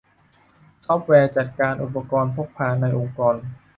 [0.85, 3.35] ซอฟต์แวร์จัดการอุปกรณ์พกพาในองค์กร